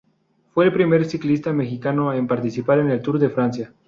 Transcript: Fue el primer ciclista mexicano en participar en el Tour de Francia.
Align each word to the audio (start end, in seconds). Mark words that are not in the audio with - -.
Fue 0.55 0.65
el 0.65 0.73
primer 0.73 1.05
ciclista 1.05 1.53
mexicano 1.53 2.11
en 2.11 2.25
participar 2.25 2.79
en 2.79 2.89
el 2.89 3.03
Tour 3.03 3.19
de 3.19 3.29
Francia. 3.29 3.71